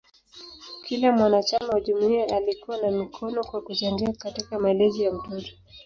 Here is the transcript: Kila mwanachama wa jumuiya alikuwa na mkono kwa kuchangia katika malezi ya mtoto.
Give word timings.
Kila 0.87 1.11
mwanachama 1.11 1.73
wa 1.73 1.81
jumuiya 1.81 2.35
alikuwa 2.37 2.77
na 2.77 2.91
mkono 2.91 3.43
kwa 3.43 3.61
kuchangia 3.61 4.13
katika 4.13 4.59
malezi 4.59 5.03
ya 5.03 5.11
mtoto. 5.11 5.51